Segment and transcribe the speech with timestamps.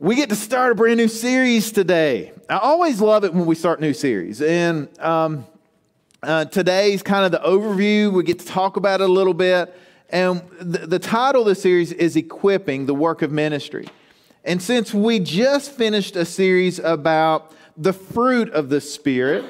[0.00, 2.30] We get to start a brand new series today.
[2.48, 4.40] I always love it when we start new series.
[4.40, 5.44] And um,
[6.22, 8.12] uh, today's kind of the overview.
[8.12, 9.76] We get to talk about it a little bit.
[10.10, 13.88] And the, the title of the series is Equipping the Work of Ministry.
[14.44, 19.44] And since we just finished a series about the fruit of the Spirit,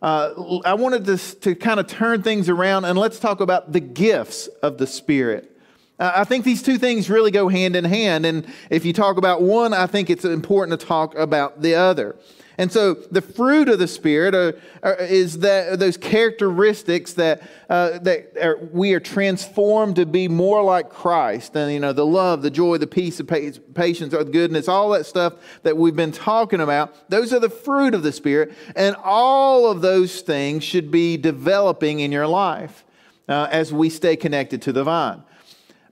[0.00, 3.80] uh, I wanted to, to kind of turn things around and let's talk about the
[3.80, 5.57] gifts of the Spirit.
[5.98, 8.24] Uh, I think these two things really go hand in hand.
[8.24, 12.16] And if you talk about one, I think it's important to talk about the other.
[12.60, 18.00] And so the fruit of the Spirit are, are, is that those characteristics that, uh,
[18.00, 21.54] that are, we are transformed to be more like Christ.
[21.54, 25.06] And, you know, the love, the joy, the peace, the patience, the goodness, all that
[25.06, 28.52] stuff that we've been talking about, those are the fruit of the Spirit.
[28.74, 32.84] And all of those things should be developing in your life
[33.28, 35.22] uh, as we stay connected to the vine.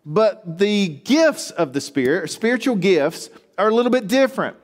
[0.09, 3.28] But the gifts of the Spirit, spiritual gifts,
[3.59, 4.56] are a little bit different.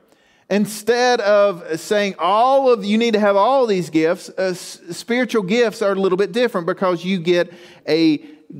[0.49, 5.81] Instead of saying all of you need to have all these gifts, uh, spiritual gifts
[5.81, 7.53] are a little bit different because you get
[7.87, 8.17] a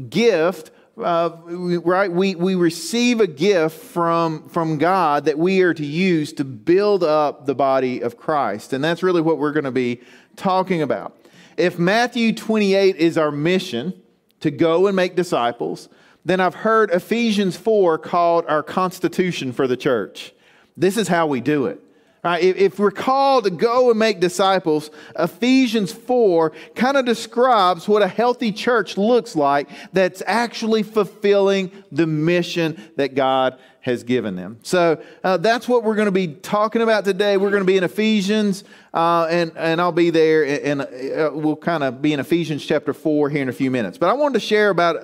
[0.10, 2.12] gift uh, right?
[2.12, 7.04] We, we receive a gift from, from God that we are to use to build
[7.04, 8.74] up the body of Christ.
[8.74, 10.02] And that's really what we're going to be
[10.36, 11.18] talking about.
[11.58, 14.00] If Matthew 28 is our mission
[14.42, 15.90] to go and make disciples,
[16.26, 20.34] then I've heard Ephesians 4 called our constitution for the church.
[20.78, 21.80] This is how we do it.
[22.24, 28.02] Right, if we're called to go and make disciples, Ephesians 4 kind of describes what
[28.02, 34.58] a healthy church looks like that's actually fulfilling the mission that God has given them.
[34.64, 37.36] So uh, that's what we're going to be talking about today.
[37.36, 38.64] We're going to be in Ephesians,
[38.94, 42.94] uh, and, and I'll be there, and uh, we'll kind of be in Ephesians chapter
[42.94, 43.98] 4 here in a few minutes.
[43.98, 44.96] But I wanted to share about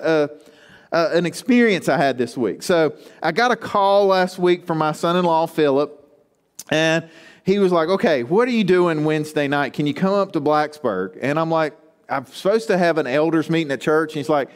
[0.92, 2.62] uh, an experience I had this week.
[2.62, 5.96] So I got a call last week from my son in law, Philip,
[6.70, 7.08] and
[7.44, 9.72] he was like, Okay, what are you doing Wednesday night?
[9.72, 11.18] Can you come up to Blacksburg?
[11.20, 11.76] And I'm like,
[12.08, 14.12] I'm supposed to have an elders meeting at church.
[14.12, 14.50] And he's like,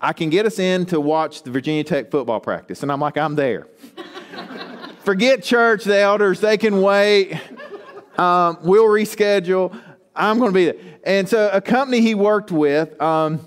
[0.00, 2.82] I can get us in to watch the Virginia Tech football practice.
[2.82, 3.66] And I'm like, I'm there.
[5.04, 7.40] Forget church, the elders, they can wait.
[8.18, 9.78] Um, we'll reschedule.
[10.14, 10.98] I'm going to be there.
[11.04, 13.46] And so a company he worked with, um,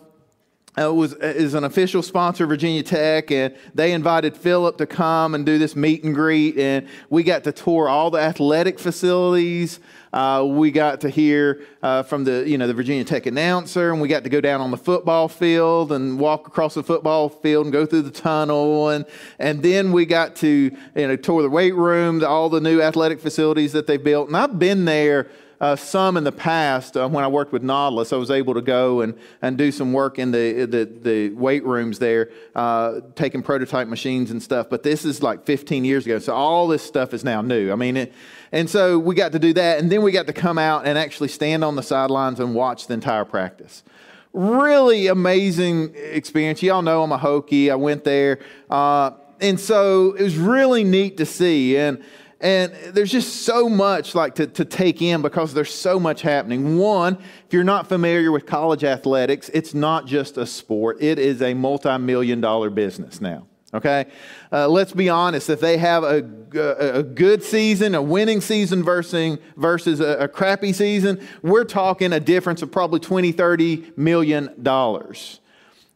[0.80, 5.36] uh, was is an official sponsor of Virginia Tech, and they invited Philip to come
[5.36, 9.80] and do this meet and greet, and we got to tour all the athletic facilities.
[10.12, 14.02] Uh, we got to hear uh, from the you know the Virginia Tech announcer, and
[14.02, 17.66] we got to go down on the football field and walk across the football field
[17.66, 19.06] and go through the tunnel, and
[19.38, 20.48] and then we got to
[20.96, 24.38] you know tour the weight room, all the new athletic facilities that they built, and
[24.38, 25.30] I've been there
[25.62, 28.14] uh, some in the past uh, when I worked with Nautilus.
[28.14, 31.66] I was able to go and, and do some work in the, the, the weight
[31.66, 34.70] rooms there, uh, taking prototype machines and stuff.
[34.70, 36.20] But this is like 15 years ago.
[36.20, 37.72] So all this stuff is now new.
[37.72, 38.14] I mean, it,
[38.52, 39.80] and so we got to do that.
[39.80, 42.88] And then we got to come out and actually stand on the sidelines and watch
[42.88, 43.84] the entire practice
[44.32, 46.62] really amazing experience.
[46.62, 47.72] Y'all know I'm a Hokie.
[47.72, 48.38] I went there.
[48.70, 49.12] Uh,
[49.42, 51.78] and so it was really neat to see.
[51.78, 52.04] And
[52.42, 56.78] and there's just so much like to, to take in because there's so much happening.
[56.78, 61.42] One, if you're not familiar with college athletics, it's not just a sport, it is
[61.42, 63.46] a multi million dollar business now.
[63.74, 64.06] Okay?
[64.52, 65.50] Uh, let's be honest.
[65.50, 70.28] If they have a, a, a, good season, a winning season versus, versus a, a
[70.28, 75.40] crappy season, we're talking a difference of probably 20, 30 million dollars.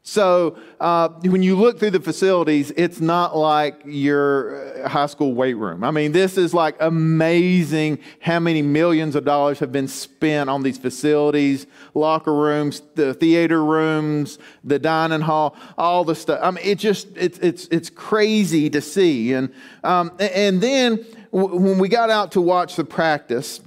[0.06, 5.34] So uh, when you look through the facilities, it's not like your uh, high school
[5.34, 5.82] weight room.
[5.82, 10.62] I mean, this is like amazing how many millions of dollars have been spent on
[10.62, 16.42] these facilities, locker rooms, the theater rooms, the dining hall, all the stuff.
[16.44, 19.32] I mean, it just it's it's it's crazy to see.
[19.32, 19.54] And
[19.86, 20.98] um, and then
[21.32, 23.62] when we got out to watch the practice,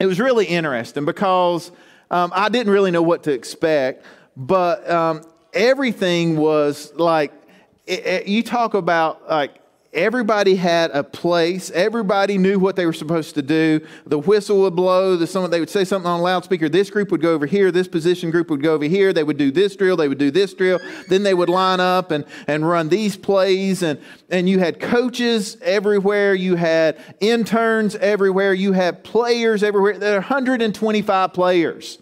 [0.00, 1.70] it was really interesting because
[2.10, 4.04] um, I didn't really know what to expect.
[4.36, 7.32] But um, everything was like,
[7.86, 9.60] it, it, you talk about like
[9.92, 11.70] everybody had a place.
[11.70, 13.86] Everybody knew what they were supposed to do.
[14.06, 15.16] The whistle would blow.
[15.16, 16.68] The someone they would say something on a loudspeaker.
[16.68, 17.70] This group would go over here.
[17.70, 19.12] This position group would go over here.
[19.12, 19.96] They would do this drill.
[19.96, 20.78] They would do this drill.
[21.08, 23.82] Then they would line up and, and run these plays.
[23.82, 26.34] And, and you had coaches everywhere.
[26.34, 28.54] You had interns everywhere.
[28.54, 29.98] You had players everywhere.
[29.98, 31.98] There are 125 players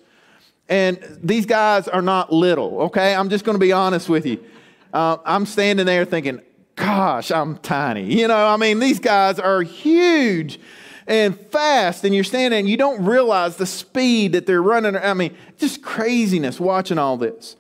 [0.69, 3.15] and these guys are not little, okay?
[3.15, 4.45] I'm just going to be honest with you.
[4.93, 6.41] Uh, I'm standing there thinking,
[6.77, 8.15] gosh, I'm tiny.
[8.15, 10.61] You know, I mean, these guys are huge
[11.07, 14.95] and fast, and you're standing and you don't realize the speed that they're running.
[14.95, 17.57] I mean, just craziness watching all this.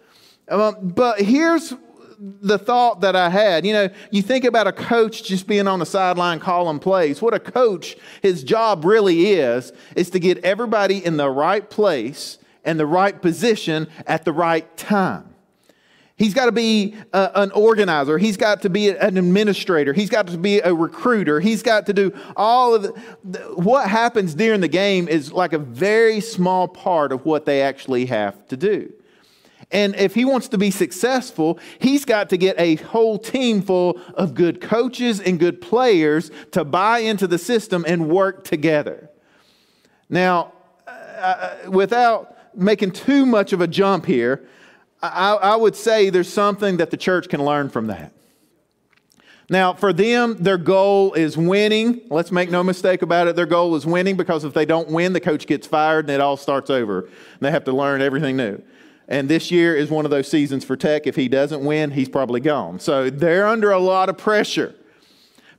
[0.48, 1.74] Um, but here's
[2.18, 3.64] the thought that I had.
[3.64, 7.22] You know, you think about a coach just being on the sideline calling plays.
[7.22, 12.37] What a coach, his job really is, is to get everybody in the right place
[12.64, 15.34] and the right position at the right time.
[16.18, 18.18] He's got to be uh, an organizer.
[18.18, 19.92] He's got to be an administrator.
[19.92, 21.38] He's got to be a recruiter.
[21.38, 25.52] He's got to do all of the, the, what happens during the game is like
[25.52, 28.92] a very small part of what they actually have to do.
[29.70, 34.00] And if he wants to be successful, he's got to get a whole team full
[34.14, 39.08] of good coaches and good players to buy into the system and work together.
[40.08, 40.52] Now,
[40.86, 44.46] uh, uh without making too much of a jump here,
[45.00, 48.12] I, I would say there's something that the church can learn from that.
[49.50, 52.02] Now, for them, their goal is winning.
[52.10, 53.36] Let's make no mistake about it.
[53.36, 56.20] Their goal is winning because if they don't win, the coach gets fired and it
[56.20, 57.00] all starts over.
[57.00, 58.62] And they have to learn everything new.
[59.08, 61.06] And this year is one of those seasons for Tech.
[61.06, 62.78] If he doesn't win, he's probably gone.
[62.78, 64.74] So they're under a lot of pressure.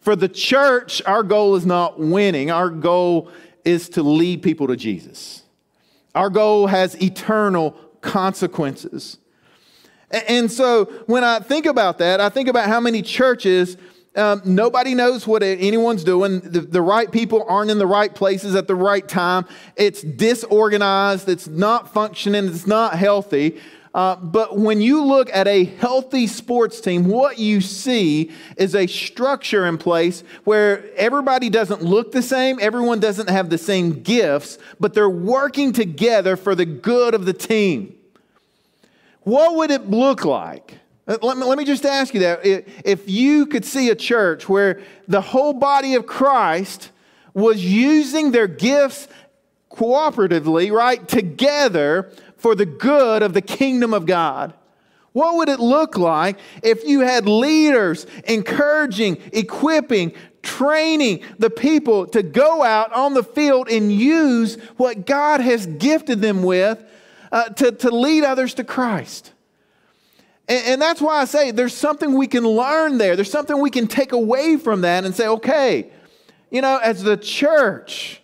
[0.02, 3.32] For the church, our goal is not winning, our goal
[3.66, 5.44] is to lead people to Jesus.
[6.16, 7.72] Our goal has eternal
[8.02, 9.18] consequences.
[10.12, 13.78] And so when I think about that, I think about how many churches,
[14.16, 16.40] um, nobody knows what anyone's doing.
[16.40, 19.46] The, the, right people aren't in the right places at the right time.
[19.76, 23.60] It's disorganized, it's not functioning, it's not healthy.
[23.94, 28.86] Uh, but when you look at a healthy sports team, what you see is a
[28.86, 34.60] structure in place where everybody doesn't look the same, everyone doesn't have the same gifts,
[34.80, 37.96] but they're working together for the good of the team.
[39.22, 40.78] What would it look like?
[41.08, 42.42] Uh, let me, let me just ask you that.
[42.86, 46.92] If you could see a church where the whole body of Christ
[47.34, 49.08] was using their gifts
[49.72, 54.54] cooperatively, right, together for the good of the kingdom of God.
[55.12, 62.24] What would it look like if you had leaders encouraging, equipping, training the people to
[62.24, 66.84] go out on the field and use what God has gifted them with
[67.32, 69.34] uh, to, to lead others to Christ?
[70.48, 73.16] And, and that's why I say there's something we can learn there.
[73.16, 75.92] There's something we can take away from that and say, okay,
[76.52, 78.22] you know, as the church,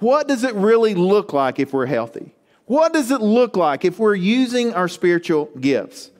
[0.00, 2.35] what does it really look like if we're healthy?
[2.66, 6.10] What does it look like if we're using our spiritual gifts?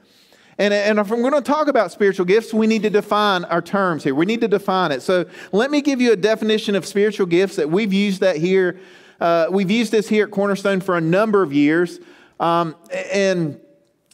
[0.58, 3.60] And, and if I'm going to talk about spiritual gifts, we need to define our
[3.60, 4.14] terms here.
[4.14, 5.02] We need to define it.
[5.02, 8.81] So let me give you a definition of spiritual gifts that we've used that here.
[9.20, 12.00] Uh, we've used this here at Cornerstone for a number of years.
[12.40, 12.76] Um,
[13.12, 13.60] and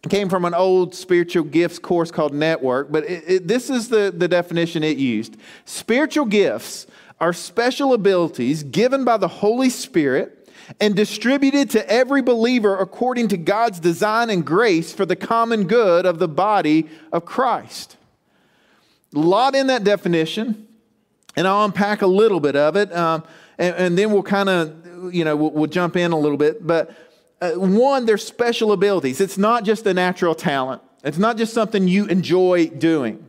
[0.09, 4.13] came from an old spiritual gifts course called Network, but it, it, this is the,
[4.17, 5.37] the definition it used.
[5.65, 6.89] Spiritual gifts
[7.21, 10.42] are special abilities given by the Holy Spirit
[10.81, 16.07] and distributed to every believer according to God's design and grace for the common good
[16.07, 17.97] of the body of Christ.
[19.15, 20.67] A lot in that definition,
[21.37, 23.25] and I'll unpack a little bit of it, um,
[23.59, 26.67] and, and, then we'll kind of, you know, we'll, we'll, jump in a little bit.
[26.67, 26.97] But
[27.41, 29.21] uh, one, there's special abilities.
[29.21, 30.81] It's not just a natural talent.
[31.05, 33.29] It's not just something you enjoy doing.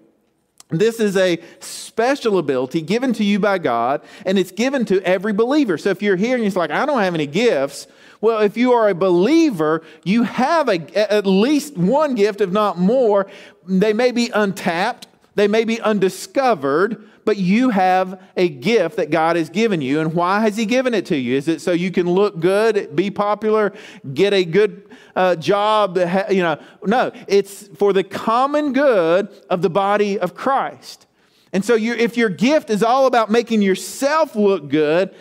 [0.80, 5.34] This is a special ability given to you by God, and it's given to every
[5.34, 5.78] believer.
[5.78, 7.88] So if you're here and you're like, I don't have any gifts,
[8.22, 12.78] well, if you are a believer, you have a, at least one gift, if not
[12.78, 13.28] more.
[13.68, 19.36] They may be untapped, they may be undiscovered, but you have a gift that God
[19.36, 20.00] has given you.
[20.00, 21.36] And why has He given it to you?
[21.36, 23.74] Is it so you can look good, be popular,
[24.14, 24.84] get a good
[25.16, 25.98] uh, job?
[26.30, 31.08] You know, no, it's for the common good of the body of Christ.
[31.52, 35.14] And so, if your gift is all about making yourself look good,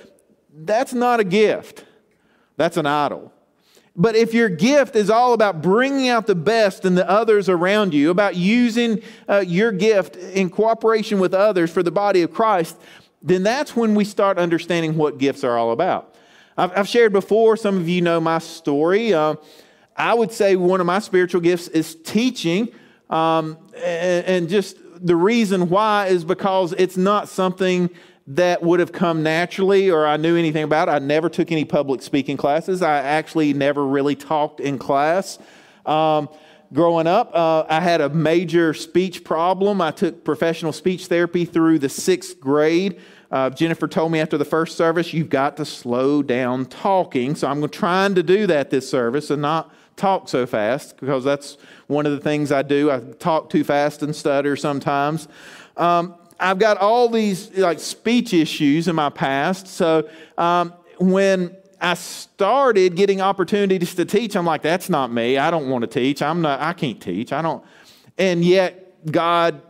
[0.55, 1.85] that's not a gift.
[2.57, 3.33] That's an idol.
[3.95, 7.93] But if your gift is all about bringing out the best in the others around
[7.93, 12.79] you, about using uh, your gift in cooperation with others for the body of Christ,
[13.23, 16.15] then that's when we start understanding what gifts are all about.
[16.57, 19.13] I've, I've shared before, some of you know my story.
[19.13, 19.35] Uh,
[20.03, 22.69] I would say one of my spiritual gifts is teaching.
[23.09, 27.89] Um, and, just the reason why is because it's not something
[28.27, 30.89] that would have come naturally or I knew anything about.
[30.89, 32.83] I never took any public speaking classes.
[32.83, 35.39] I actually never really talked in class.
[35.87, 36.29] Um,
[36.73, 39.81] growing up, uh, I had a major speech problem.
[39.81, 43.01] I took professional speech therapy through the sixth grade.
[43.31, 47.37] Uh, Jennifer told me after the first service, you've got to slow down talking.
[47.37, 51.59] So I'm trying to do that this service and not talk so fast because that's
[51.87, 52.91] one of the things I do.
[52.91, 55.29] I talk too fast and stutter sometimes.
[55.77, 59.69] Um, I've got all these like speech issues in my past.
[59.69, 65.39] So um, when I started getting opportunities to teach, I'm like, that's not me.
[65.39, 66.23] I don't want to teach.
[66.23, 66.61] I'm not.
[66.61, 67.33] I can't teach.
[67.33, 67.65] I don't.
[68.19, 69.61] And yet, God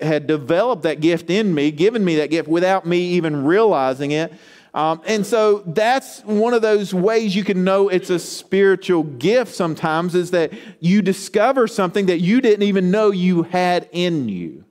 [0.00, 4.32] had developed that gift in me, given me that gift without me even realizing it.
[4.72, 9.54] Um, and so that's one of those ways you can know it's a spiritual gift
[9.54, 14.64] sometimes is that you discover something that you didn't even know you had in you.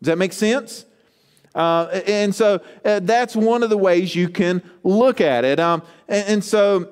[0.00, 0.84] Does that make sense?
[1.54, 5.60] Uh, and so uh, that's one of the ways you can look at it.
[5.60, 6.88] Um, and, and so,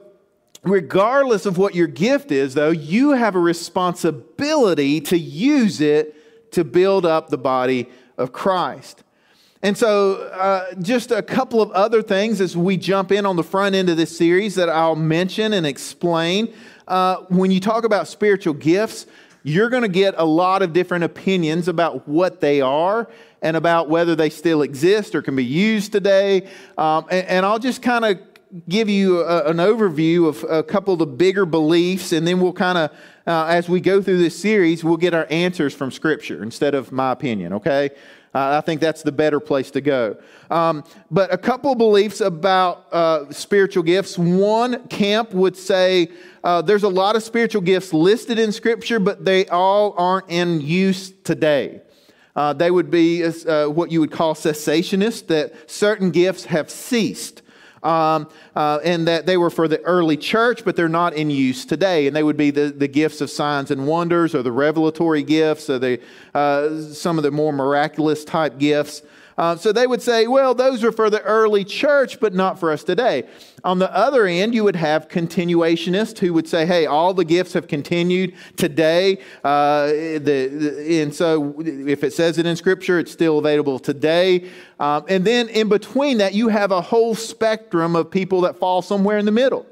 [0.62, 6.64] regardless of what your gift is, though, you have a responsibility to use it to
[6.64, 7.88] build up the body
[8.19, 9.02] of Christ.
[9.62, 13.45] And so, uh, just a couple of other things as we jump in on the
[13.45, 16.55] front end of this series that I'll mention and explain.
[16.88, 19.07] Uh, when you talk about spiritual gifts,
[19.43, 23.09] you're going to get a lot of different opinions about what they are
[23.43, 26.49] and about whether they still exist or can be used today.
[26.79, 28.19] Um, and, and, I'll just kind of
[28.69, 32.52] give you a, an overview of a couple of the bigger beliefs, and then we'll
[32.52, 32.90] kind of,
[33.26, 36.93] uh, as we go through this series, we'll get our answers from Scripture instead of
[36.93, 37.90] my opinion, okay?
[38.33, 40.17] Uh, I think that's the better place to go.
[40.51, 44.17] Um, but a couple beliefs about uh, spiritual gifts.
[44.17, 46.11] One camp would say
[46.45, 50.61] uh, there's a lot of spiritual gifts listed in Scripture, but they all aren't in
[50.61, 51.83] use today.
[52.37, 57.39] Uh, they would be uh, what you would call cessationists, that certain gifts have ceased
[57.83, 61.65] um, uh, and that they were for the early church, but they're not in use
[61.65, 62.07] today.
[62.07, 65.71] And they would be the, the gifts of signs and wonders, or the revelatory gifts,
[65.71, 66.01] or the,
[66.35, 69.03] uh, some of the more miraculous type gifts.
[69.39, 72.71] Uh, so they would say, well, those are for the early church, but not for
[72.71, 73.27] us today.
[73.65, 77.53] On the other end, you would have continuationists who would say, hey, all the gifts
[77.53, 79.19] have continued today.
[79.45, 84.49] Uh, the, and so if it says it in Scripture, it's still available today.
[84.79, 88.83] Um, and then in between that, you have a whole spectrum of people that fall
[88.83, 89.67] somewhere in the middle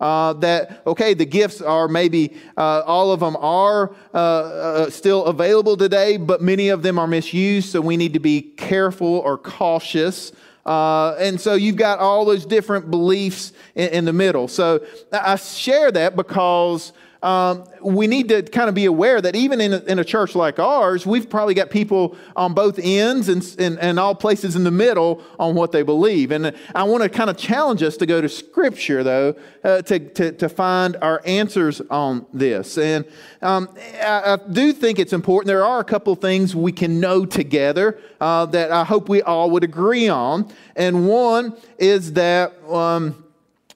[0.00, 5.24] uh, that, okay, the gifts are maybe uh, all of them are uh, uh, still
[5.26, 9.38] available today, but many of them are misused, so we need to be careful or
[9.38, 10.32] cautious.
[10.66, 14.48] Uh, and so you've got all those different beliefs in, in the middle.
[14.48, 16.92] So I share that because
[17.24, 20.34] um, we need to kind of be aware that even in a, in a church
[20.34, 24.64] like ours, we've probably got people on both ends and, and, and all places in
[24.64, 26.32] the middle on what they believe.
[26.32, 30.00] And I want to kind of challenge us to go to Scripture, though, uh, to,
[30.00, 32.76] to, to find our answers on this.
[32.76, 33.06] And
[33.40, 33.70] um,
[34.02, 35.46] I, I, do think it's important.
[35.46, 39.50] There are a couple things we can know together uh, that I hope we all
[39.52, 40.52] would agree on.
[40.76, 43.24] And one is that, um,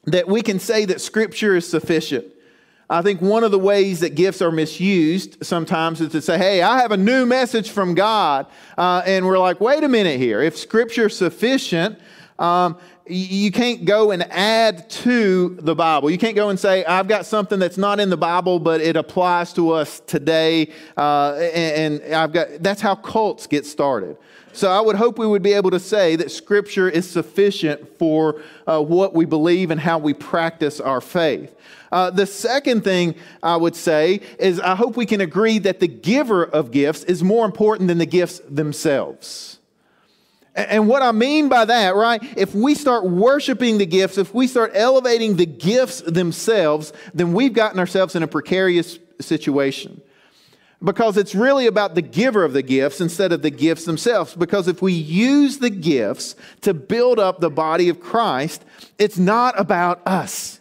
[0.04, 2.26] that we can say that Scripture is sufficient.
[2.90, 6.62] I think one of the ways that gifts are misused sometimes is to say, hey,
[6.62, 8.46] I have a new message from God.
[8.78, 10.40] Uh, and we're like, wait a minute here.
[10.40, 11.98] If Scripture's sufficient,
[12.38, 16.10] um, you can't go and add to the Bible.
[16.10, 18.96] You can't go and say, I've got something that's not in the Bible, but it
[18.96, 20.70] applies to us today.
[20.96, 24.16] Uh, and, and I've got, that's how cults get started.
[24.58, 28.42] So I would hope we would be able to say that Scripture is sufficient for
[28.66, 31.54] uh, what we believe and how we practice our faith.
[31.92, 35.86] Uh, the second thing I would say is I hope we can agree that the
[35.86, 39.60] giver of gifts is more important than the gifts themselves.
[40.56, 42.20] And what I mean by that, right?
[42.36, 47.52] If we start worshiping the gifts, if we start elevating the gifts themselves, then we've
[47.52, 50.02] gotten ourselves in a precarious situation.
[50.82, 54.34] Because it's really about the giver of the gifts instead of the gifts themselves.
[54.34, 58.64] Because if we use the gifts to build up the body of Christ,
[58.96, 60.60] it's not about us.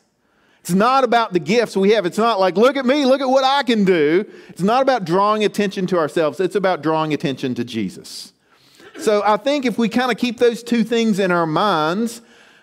[0.61, 2.05] It's not about the gifts we have.
[2.05, 4.25] It's not like, look at me, look at what I can do.
[4.49, 8.33] It's not about drawing attention to ourselves, it's about drawing attention to Jesus.
[8.99, 12.21] So I think if we kind of keep those two things in our minds,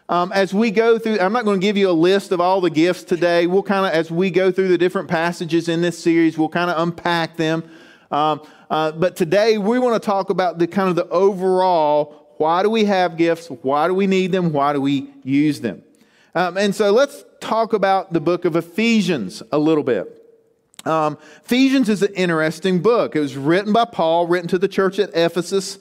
[0.08, 2.60] um, as we go through, I'm not going to give you a list of all
[2.60, 3.46] the gifts today.
[3.46, 6.70] We'll kind of, as we go through the different passages in this series, we'll kind
[6.70, 7.64] of unpack them.
[8.10, 12.62] Um, uh, but today we want to talk about the kind of the overall why
[12.62, 13.46] do we have gifts?
[13.46, 14.52] Why do we need them?
[14.52, 15.82] Why do we use them?
[16.34, 20.20] Um, and so let's talk about the book of Ephesians a little bit.
[20.84, 23.16] Um, Ephesians is an interesting book.
[23.16, 25.78] It was written by Paul, written to the church at Ephesus.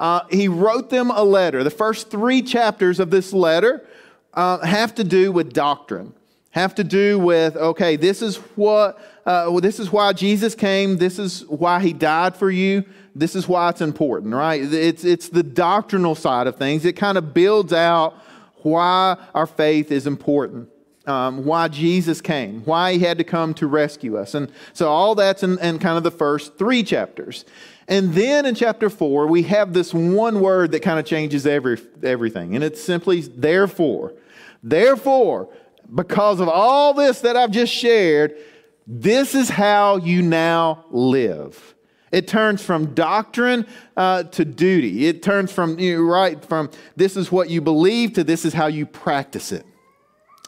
[0.00, 1.62] Uh, he wrote them a letter.
[1.62, 3.86] The first three chapters of this letter
[4.32, 6.14] uh, have to do with doctrine,
[6.52, 10.96] have to do with, okay, this is what, uh, well, this is why Jesus came,
[10.96, 12.82] this is why he died for you,
[13.14, 14.62] this is why it's important, right?
[14.62, 16.86] It's, it's the doctrinal side of things.
[16.86, 18.14] It kind of builds out
[18.62, 20.70] why our faith is important.
[21.06, 24.34] Um, why Jesus came, why he had to come to rescue us.
[24.34, 27.46] And so all that's in, in, kind of the first three chapters.
[27.90, 31.76] And then in chapter four, we have this one word that kind of changes every,
[32.04, 32.54] everything.
[32.54, 34.14] And it's simply therefore.
[34.62, 35.48] Therefore,
[35.92, 38.38] because of all this that I've just shared,
[38.86, 41.74] this is how you now live.
[42.12, 43.66] It turns from doctrine
[43.96, 45.06] uh, to duty.
[45.06, 48.52] It turns from, you know, right, from this is what you believe to this is
[48.52, 49.66] how you practice it.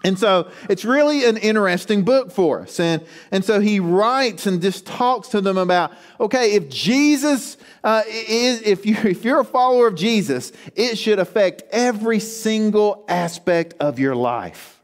[0.04, 2.80] And so it's really an interesting book for us.
[2.80, 8.02] And, and so he writes and just talks to them about okay, if Jesus uh,
[8.06, 13.75] is, if, you, if you're a follower of Jesus, it should affect every single aspect
[13.80, 14.80] of your life.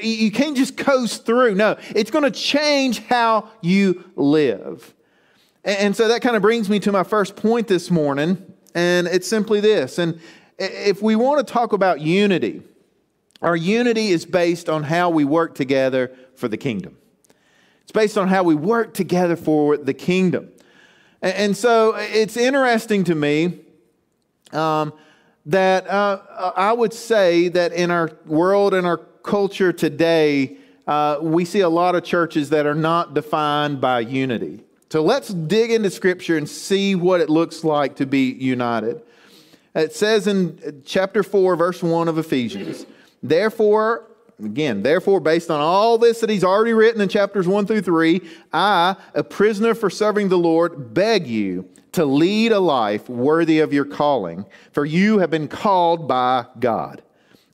[0.00, 1.56] You can't just coast through.
[1.56, 4.94] No, it's going to change how you live.
[5.64, 8.42] And so that kind of brings me to my first point this morning,
[8.74, 9.98] and it's simply this.
[9.98, 10.20] And
[10.58, 12.62] if we want to talk about unity,
[13.42, 16.96] our unity is based on how we work together for the kingdom.
[17.82, 20.50] It's based on how we work together for the kingdom.
[21.20, 23.60] And so it's interesting to me
[24.52, 24.92] um,
[25.46, 30.56] that uh, I would say that in our world and our culture today,
[30.86, 34.64] uh, we see a lot of churches that are not defined by unity.
[34.90, 39.00] So let's dig into Scripture and see what it looks like to be united.
[39.74, 42.84] It says in chapter 4, verse 1 of Ephesians,
[43.22, 47.82] therefore, again, therefore, based on all this that he's already written in chapters 1 through
[47.82, 48.20] 3,
[48.52, 53.72] I, a prisoner for serving the Lord, beg you to lead a life worthy of
[53.72, 57.02] your calling, for you have been called by God.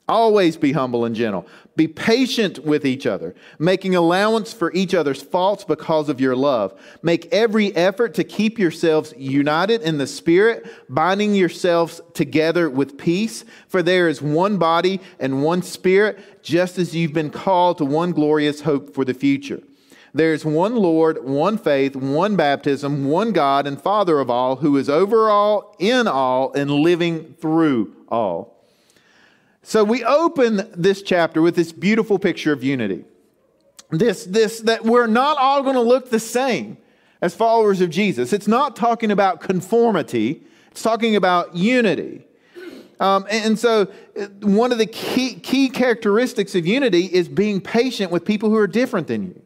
[0.09, 1.45] Always be humble and gentle.
[1.75, 6.73] Be patient with each other, making allowance for each other's faults because of your love.
[7.03, 13.45] Make every effort to keep yourselves united in the Spirit, binding yourselves together with peace.
[13.67, 18.11] For there is one body and one Spirit, just as you've been called to one
[18.11, 19.61] glorious hope for the future.
[20.11, 24.75] There is one Lord, one faith, one baptism, one God and Father of all, who
[24.75, 28.58] is over all, in all, and living through all.
[29.61, 33.05] So we open this chapter with this beautiful picture of unity.
[33.91, 36.77] This, this, that we're not all going to look the same
[37.21, 38.31] as followers of Jesus.
[38.33, 42.25] It's not talking about conformity, it's talking about unity.
[42.99, 43.87] Um, and so,
[44.19, 48.57] uh, one of the key, key characteristics of unity is being patient with people who
[48.57, 49.41] are different than you.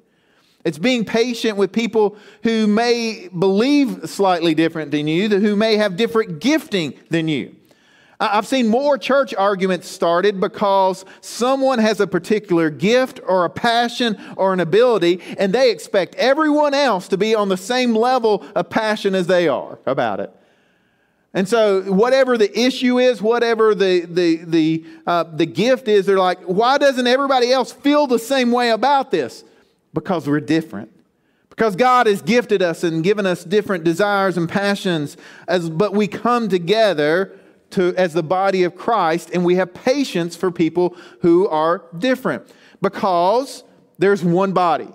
[0.66, 5.98] It's being patient with people who may believe slightly different than you, who may have
[5.98, 7.56] different gifting than you.
[8.32, 14.18] I've seen more church arguments started because someone has a particular gift or a passion
[14.38, 18.70] or an ability, and they expect everyone else to be on the same level of
[18.70, 20.32] passion as they are about it.
[21.34, 26.20] And so, whatever the issue is, whatever the, the, the, uh, the gift is, they're
[26.20, 29.44] like, why doesn't everybody else feel the same way about this?
[29.94, 30.92] Because we're different.
[31.50, 36.08] Because God has gifted us and given us different desires and passions, as, but we
[36.08, 37.38] come together
[37.74, 42.48] to, as the body of Christ, and we have patience for people who are different.
[42.82, 43.64] Because
[43.98, 44.90] there's one body,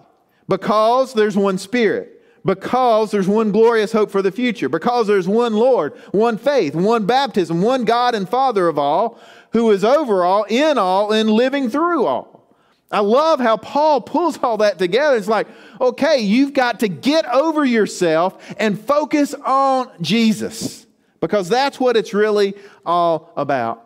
[0.48, 5.54] because there's one spirit, because there's one glorious hope for the future, because there's one
[5.54, 9.18] Lord, one faith, one baptism, one God and Father of all,
[9.52, 12.56] who is over all, in all, and living through all.
[12.90, 15.16] I love how Paul pulls all that together.
[15.16, 15.46] It's like,
[15.80, 20.86] okay, you've got to get over yourself and focus on Jesus
[21.20, 22.54] because that's what it's really
[22.84, 23.84] all about.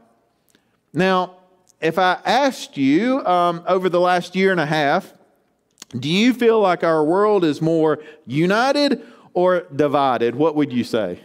[0.92, 1.36] Now,
[1.80, 5.12] if I asked you um, over the last year and a half,
[5.98, 9.02] do you feel like our world is more united
[9.34, 10.34] or divided?
[10.34, 11.20] What would you say?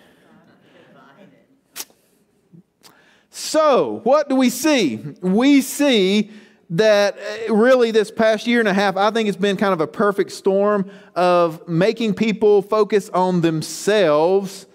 [3.30, 4.98] So, what do we see?
[5.22, 6.32] We see
[6.72, 7.18] that
[7.48, 9.88] uh, really this past year and a half, I think it's been kind of a
[9.88, 14.66] perfect storm of making people focus on themselves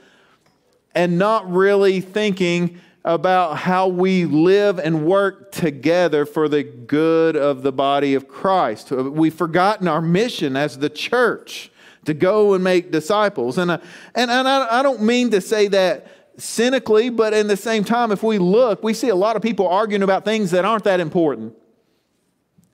[0.94, 7.62] and not really thinking about how we live and work together for the good of
[7.62, 8.90] the body of Christ.
[8.90, 11.70] We've forgotten our mission as the church
[12.04, 13.58] to go and make disciples.
[13.58, 13.78] And, uh,
[14.14, 18.12] and, and I, I don't mean to say that cynically, but in the same time,
[18.12, 21.00] if we look, we see a lot of people arguing about things that aren't that
[21.00, 21.54] important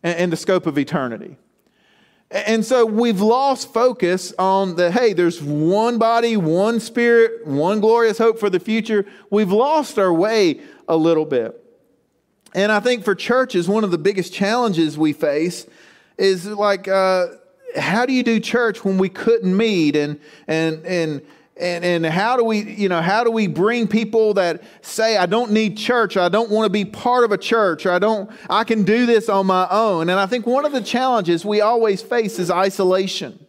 [0.03, 1.37] in, in the scope of eternity.
[2.31, 8.19] And so we've lost focus on the hey, there's one body, one spirit, one glorious
[8.19, 9.07] hope for the future.
[9.31, 11.65] We've lost our way a little bit.
[12.55, 15.67] And I think for churches, one of the biggest challenges we face
[16.19, 17.29] is like, uh,
[17.77, 21.23] how do you do church when we couldn't meet and and and
[21.59, 25.27] and, and how do we you know how do we bring people that say i
[25.27, 26.17] don't need church.
[26.17, 27.87] I don't want to be part of a church.
[27.87, 30.09] Or i don't i can do this on my own.
[30.09, 33.45] And i think one of the challenges we always face is isolation.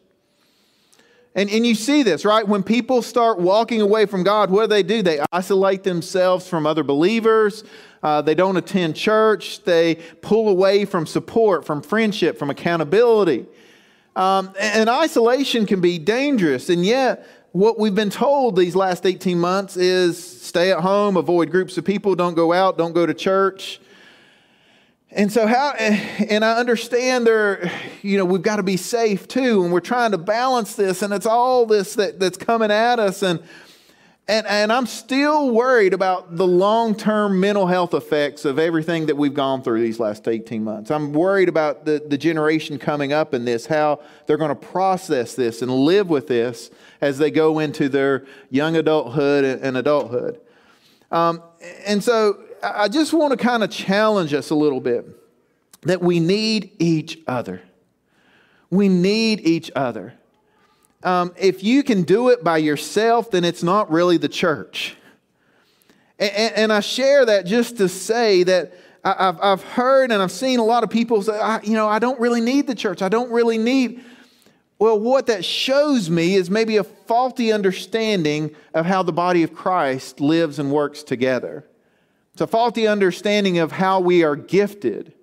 [1.35, 2.47] And, and you see this right?
[2.47, 5.01] When people start walking away from god what do they do?
[5.01, 7.63] They isolate themselves from other believers.
[8.01, 9.63] Uh, they don't attend church.
[9.63, 13.45] They pull away from support from friendship from accountability.
[14.15, 16.69] Um, and isolation can be dangerous.
[16.69, 21.49] And yet what we've been told these last 18 months is stay at home, avoid
[21.49, 23.79] groups of people, don't go out, don't go to church.
[25.11, 27.71] And so how and I understand there
[28.03, 31.11] you know we've got to be safe too and we're trying to balance this and
[31.11, 33.41] it's all this that, that's coming at us and
[34.29, 39.17] and, and I'm still worried about the long term mental health effects of everything that
[39.17, 40.91] we've gone through these last 18 months.
[40.91, 45.33] I'm worried about the, the generation coming up in this, how they're going to process
[45.33, 46.69] this and live with this
[47.01, 50.39] as they go into their young adulthood and adulthood.
[51.09, 51.41] Um,
[51.87, 55.07] and so I just want to kind of challenge us a little bit
[55.81, 57.63] that we need each other.
[58.69, 60.13] We need each other.
[61.03, 64.95] Um, if you can do it by yourself, then it's not really the church.
[66.17, 70.21] And, and, and I share that just to say that I, have I've heard and
[70.21, 72.75] I've seen a lot of people say, I, you know, I don't really need the
[72.75, 73.01] church.
[73.01, 74.03] I don't really need.
[74.77, 79.53] Well, what that shows me is maybe a faulty understanding of how the body of
[79.53, 81.65] Christ lives and works together.
[82.33, 85.13] It's a faulty understanding of how we are gifted.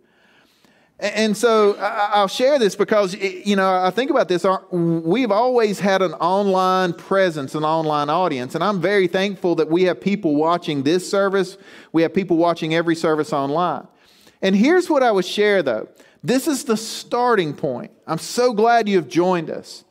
[0.98, 4.46] And so I'll share this because, you know, I think about this.
[4.70, 9.82] We've always had an online presence, an online audience, and I'm very thankful that we
[9.84, 11.58] have people watching this service.
[11.92, 13.86] We have people watching every service online.
[14.40, 15.88] And here's what I would share though
[16.24, 17.92] this is the starting point.
[18.06, 19.84] I'm so glad you have joined us,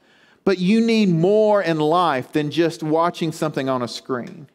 [0.43, 4.47] but you need more in life than just watching something on a screen.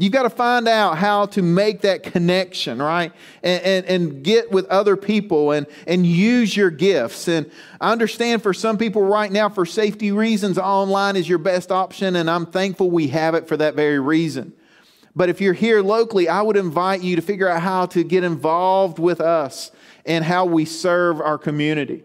[0.00, 3.12] You've got to find out how to make that connection, right?
[3.42, 7.26] And, and, and, get with other people and, and use your gifts.
[7.26, 11.72] And I understand for some people right now, for safety reasons, online is your best
[11.72, 12.14] option.
[12.14, 14.52] And I'm thankful we have it for that very reason.
[15.16, 18.22] But if you're here locally, I would invite you to figure out how to get
[18.22, 19.72] involved with us
[20.06, 22.04] and how we serve our community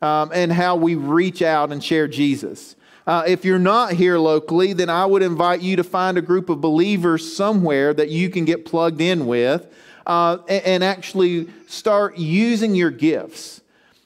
[0.00, 2.74] um, and how we reach out and share Jesus.
[3.06, 6.48] Uh, if you're not here locally, then I would invite you to find a group
[6.48, 9.66] of believers somewhere that you can get plugged in with
[10.06, 13.60] uh, and, and, actually start using your gifts.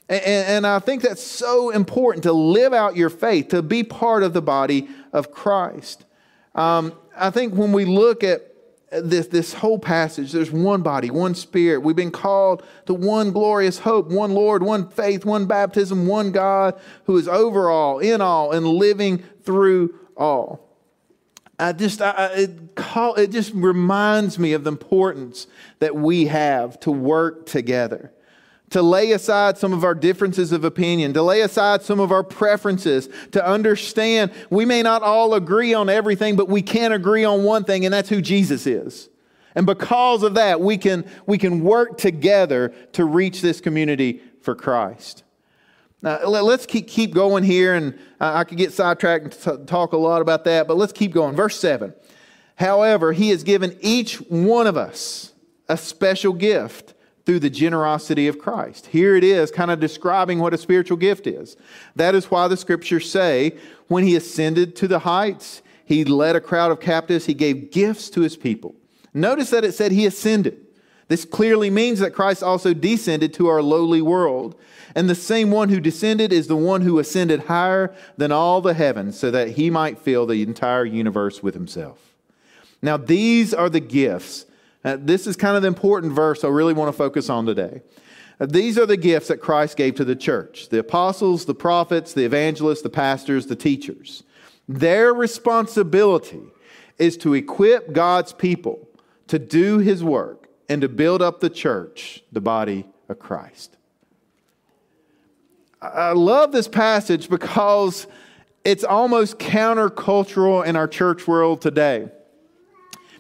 [0.09, 4.23] And, and I think that's so important to live out your faith, to be part
[4.23, 6.05] of the body of Christ.
[6.55, 8.48] Um, I think when we look at
[8.91, 11.81] this, this whole passage, there's one body, one spirit.
[11.81, 16.79] We've been called to one glorious hope, one Lord, one faith, one baptism, one God
[17.05, 20.69] who is over all, in all, and living through all.
[21.59, 25.49] I just, I, it, call, it just reminds me of the importance
[25.81, 28.13] that we have to work together
[28.71, 32.23] to lay aside some of our differences of opinion, to lay aside some of our
[32.23, 37.45] preferences, to understand we may not all agree on everything, but we can agree on
[37.45, 39.09] one thing, and that's who Jesus is.
[39.55, 44.55] And because of that, we can, we can work together to reach this community for
[44.55, 45.25] Christ.
[46.01, 50.23] Now, let's keep, keep going here, and I could get sidetracked and talk a lot
[50.23, 51.35] about that, but let's keep going.
[51.35, 51.93] Verse 7.
[52.57, 55.33] However, he has given each one of us
[55.69, 56.95] a special gift
[57.29, 58.87] through the generosity of Christ.
[58.87, 61.59] Here it is, kind of describing what a spiritual gift is.
[61.95, 63.55] That is why the scriptures say,
[63.87, 68.09] when he ascended to the heights, he led a crowd of captives, he gave gifts
[68.11, 68.75] to his people.
[69.13, 70.59] Notice that it said he ascended.
[71.09, 74.59] This clearly means that Christ also descended to our lowly world.
[74.95, 78.73] And the same one who descended is the one who ascended higher than all the
[78.73, 82.15] heavens so that he might fill the entire universe with himself.
[82.81, 84.47] Now, these are the gifts
[84.85, 87.83] uh, this is kind of the important verse I really want to focus on today.
[88.41, 92.13] Uh, these are the gifts that Christ gave to the church the apostles, the prophets,
[92.13, 94.23] the evangelists, the pastors, the teachers.
[94.69, 96.43] Their responsibility
[96.99, 98.89] is to equip God's people
[99.29, 103.77] to do his work and to build up the church, the body of Christ.
[105.81, 108.07] I love this passage because
[108.65, 112.11] it's almost countercultural in our church world today.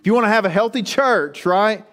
[0.08, 1.84] You want to have a healthy church, right?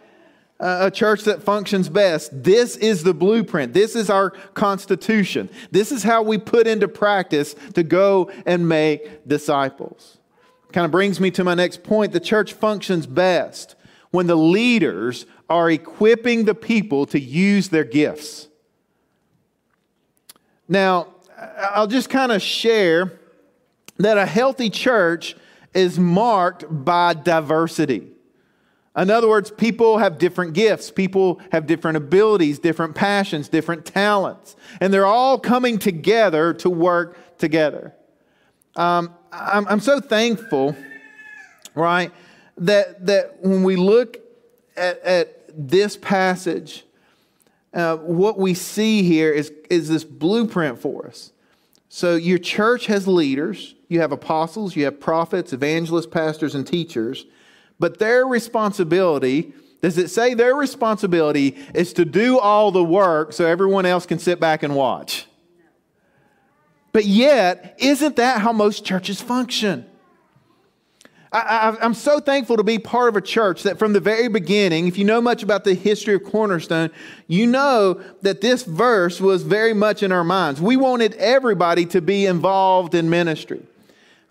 [0.57, 2.31] a church that functions best.
[2.45, 3.73] This is the blueprint.
[3.73, 5.49] This is our constitution.
[5.69, 10.17] This is how we put into practice to go and make disciples.
[10.71, 12.13] Kind of brings me to my next point.
[12.13, 13.75] The church functions best
[14.11, 18.47] when the leaders are equipping the people to use their gifts.
[20.69, 23.19] Now, I'll just kind of share
[23.97, 25.35] that a healthy church
[25.75, 28.07] is marked by diversity.
[28.97, 34.55] In other words, people have different gifts, people have different abilities, different passions, different talents,
[34.79, 37.93] and they're all coming together to work together.
[38.77, 40.75] Um, I'm, I'm so thankful,
[41.75, 42.11] right,
[42.57, 44.17] that, that when we look
[44.77, 46.85] at, at this passage,
[47.73, 51.33] uh, what we see here is, is this blueprint for us.
[51.89, 53.74] So your church has leaders.
[53.87, 57.25] You have apostles, you have prophets, evangelists, pastors, and teachers.
[57.79, 63.45] But their responsibility, does it say their responsibility is to do all the work so
[63.45, 65.27] everyone else can sit back and watch?
[66.91, 69.85] But yet, isn't that how most churches function?
[71.35, 74.87] I, am so thankful to be part of a church that from the very beginning,
[74.87, 76.91] if you know much about the history of Cornerstone,
[77.27, 80.61] you know that this verse was very much in our minds.
[80.61, 83.65] We wanted everybody to be involved in ministry.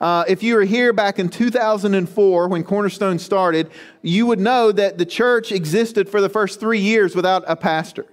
[0.04, 3.70] Uh, if you were here back in 2004 when Cornerstone started,
[4.02, 8.04] you would know that the church existed for the first three years without a pastor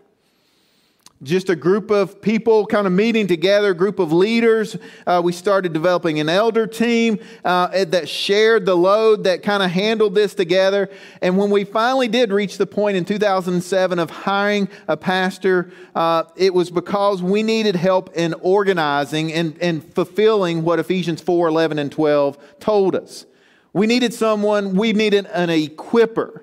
[1.23, 4.75] just a group of people kind of meeting together, group of leaders.
[5.05, 9.69] Uh, we started developing an elder team uh, that shared the load, that kind of
[9.69, 10.89] handled this together.
[11.21, 16.23] And when we finally did reach the point in 2007 of hiring a pastor, uh,
[16.35, 21.77] it was because we needed help in organizing and, and fulfilling what Ephesians 4 11
[21.77, 23.25] and 12 told us.
[23.73, 26.41] We needed someone, we needed an equiper.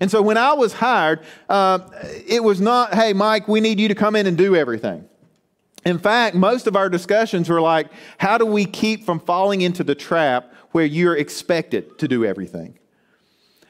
[0.00, 1.80] And so when I was hired, uh,
[2.26, 5.06] it was not, hey, Mike, we need you to come in and do everything.
[5.84, 9.84] In fact, most of our discussions were like, how do we keep from falling into
[9.84, 12.78] the trap where you're expected to do everything?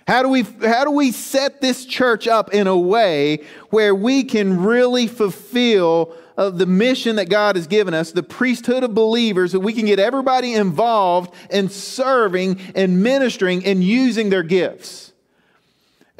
[0.06, 4.24] How do we, how do we set this church up in a way where we
[4.24, 9.52] can really fulfill uh, the mission that God has given us, the priesthood of believers,
[9.52, 15.09] that we can get everybody involved in serving and ministering and using their gifts?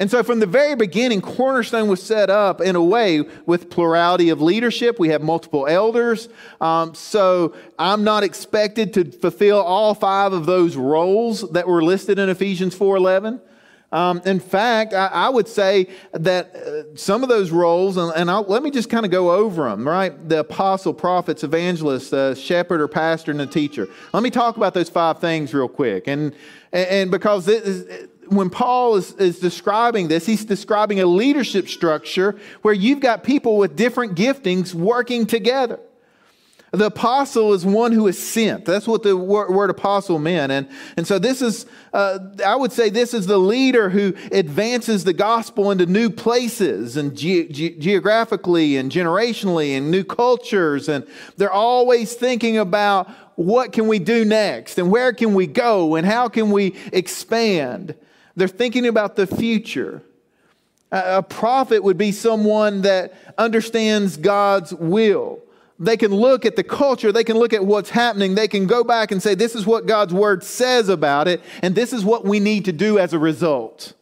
[0.01, 4.29] And so, from the very beginning, Cornerstone was set up in a way with plurality
[4.29, 4.97] of leadership.
[4.97, 6.27] We have multiple elders.
[6.59, 12.17] Um, so, I'm not expected to fulfill all five of those roles that were listed
[12.17, 13.41] in Ephesians 4:11.
[13.91, 18.47] Um, in fact, I, I, would say that uh, some of those roles, and, and
[18.47, 20.29] let me just kind of go over them, right?
[20.29, 23.89] The apostle, prophets, evangelists, the shepherd or pastor, and the teacher.
[24.13, 26.07] Let me talk about those five things real quick.
[26.07, 26.33] And,
[26.71, 28.00] and because it is,
[28.31, 33.57] when Paul is, is describing this, he's describing a leadership structure where you've got people
[33.57, 35.79] with different giftings working together.
[36.71, 38.63] The apostle is one who is sent.
[38.63, 40.53] That's what the word, apostle meant.
[40.53, 45.03] And, and so this is, uh, I would say, this is the leader who advances
[45.03, 50.87] the gospel into new places and ge- ge- geographically and generationally and new cultures.
[50.87, 55.95] And they're always thinking about what can we do next and where can we go
[55.95, 57.95] and how can we expand.
[58.41, 60.01] They're thinking about the future.
[60.91, 65.43] A prophet would be someone that understands God's will.
[65.77, 68.83] They can look at the culture, they can look at what's happening, they can go
[68.83, 72.25] back and say, This is what God's word says about it, and this is what
[72.25, 73.93] we need to do as a result.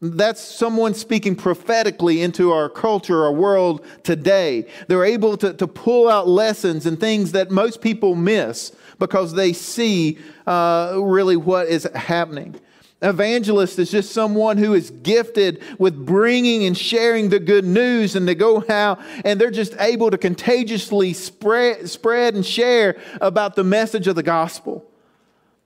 [0.00, 4.66] That's someone speaking prophetically into our culture, our world today.
[4.86, 9.52] They're able to, to pull out lessons and things that most people miss because they
[9.52, 12.58] see uh, really what is happening.
[13.00, 18.26] Evangelist is just someone who is gifted with bringing and sharing the good news, and
[18.26, 23.62] they go out and they're just able to contagiously spread, spread and share about the
[23.62, 24.84] message of the gospel.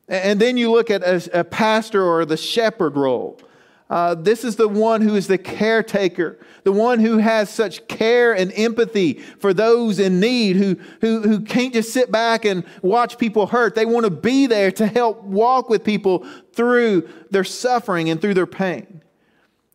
[0.09, 3.40] And then you look at a, a pastor or the shepherd role.
[3.93, 8.33] Uh, this is the one who is the caretaker, the one who has such care
[8.33, 13.19] and empathy for those in need, who, who, who can't just sit back and watch
[13.19, 13.75] people hurt.
[13.75, 18.33] They want to be there to help walk with people through their suffering and through
[18.33, 19.03] their pain.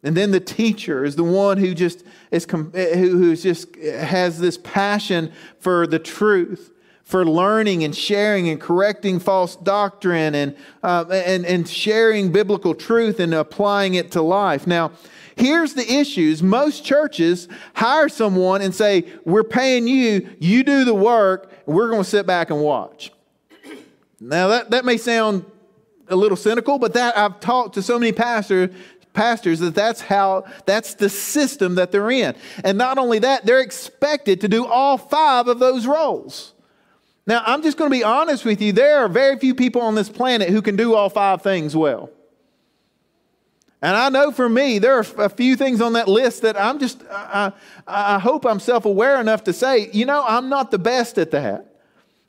[0.01, 5.31] And then the teacher is the one who just is who just has this passion
[5.59, 6.71] for the truth
[7.07, 13.21] for learning and sharing and correcting false doctrine and, uh, and, and sharing biblical truth
[13.21, 14.67] and applying it to life.
[14.67, 14.91] Now,
[15.37, 16.43] here's the issues.
[16.43, 22.03] Most churches hire someone and say, We're paying you, you do the work, we're going
[22.03, 23.13] to sit back and watch.
[24.19, 25.45] Now, that, that may sound
[26.09, 28.75] a little cynical, but that I've talked to so many pastors
[29.13, 33.61] pastors that that's how that's the system that they're in and not only that they're
[33.61, 36.53] expected to do all five of those roles
[37.27, 38.71] now, I'm just going to be honest with you.
[38.71, 42.09] There are very few people on this planet who can do all five things well.
[43.81, 46.79] And I know for me, there are a few things on that list that I'm
[46.79, 47.51] just, I,
[47.85, 51.31] I hope I'm self aware enough to say, you know, I'm not the best at
[51.31, 51.65] that.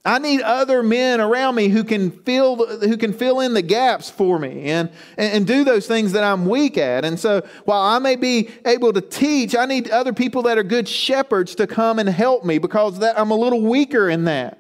[0.05, 4.11] I need other men around me who can fill, who can fill in the gaps
[4.11, 7.05] for me and, and do those things that I'm weak at.
[7.05, 10.63] And so while I may be able to teach, I need other people that are
[10.63, 14.59] good shepherds to come and help me because that, I'm a little weaker in that.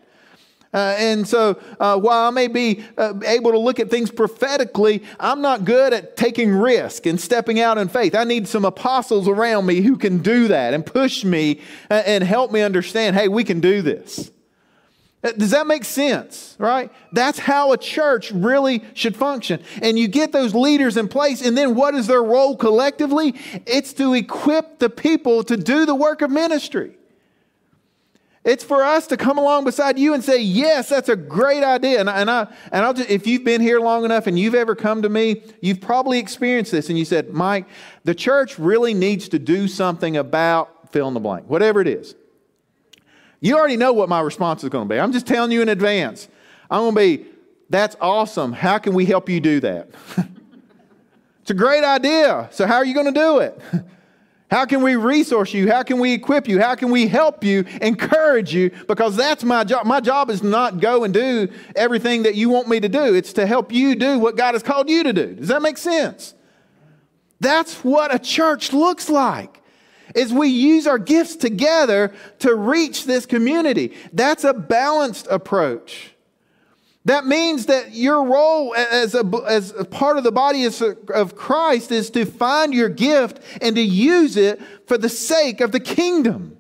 [0.73, 5.03] Uh, and so, uh, while I may be uh, able to look at things prophetically,
[5.19, 8.15] I'm not good at taking risk and stepping out in faith.
[8.15, 12.23] I need some apostles around me who can do that and push me uh, and
[12.23, 14.31] help me understand hey, we can do this.
[15.25, 16.93] Uh, does that make sense, right?
[17.13, 19.63] That's how a church really should function.
[19.81, 23.35] And you get those leaders in place, and then what is their role collectively?
[23.67, 26.98] It's to equip the people to do the work of ministry.
[28.45, 32.01] It's for us to come along beside you and say, Yes, that's a great idea.
[32.01, 34.55] And, I, and, I, and I'll just, if you've been here long enough and you've
[34.55, 36.89] ever come to me, you've probably experienced this.
[36.89, 37.67] And you said, Mike,
[38.05, 42.15] the church really needs to do something about fill in the blank, whatever it is.
[43.41, 44.99] You already know what my response is going to be.
[44.99, 46.29] I'm just telling you in advance.
[46.71, 47.31] I'm going to be,
[47.71, 48.53] that's awesome.
[48.53, 49.89] How can we help you do that?
[51.43, 52.49] it's a great idea.
[52.51, 53.61] So, how are you going to do it?
[54.51, 55.71] How can we resource you?
[55.71, 56.59] How can we equip you?
[56.61, 58.71] How can we help you, encourage you?
[58.87, 59.85] Because that's my job.
[59.85, 63.15] My job is not go and do everything that you want me to do.
[63.15, 65.35] It's to help you do what God has called you to do.
[65.35, 66.35] Does that make sense?
[67.41, 69.63] That's what a church looks like
[70.15, 73.95] is we use our gifts together to reach this community.
[74.13, 76.15] That's a balanced approach.
[77.09, 81.91] That means that your role as a, as a part of the body of Christ
[81.91, 86.59] is to find your gift and to use it for the sake of the kingdom.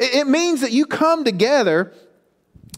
[0.00, 1.92] It means that you come together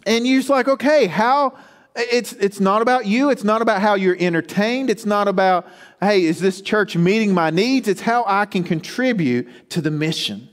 [0.04, 1.56] and you're just like, okay, how,
[1.96, 3.30] it's, it's not about you.
[3.30, 4.90] It's not about how you're entertained.
[4.90, 5.66] It's not about,
[5.98, 7.88] hey, is this church meeting my needs?
[7.88, 10.50] It's how I can contribute to the mission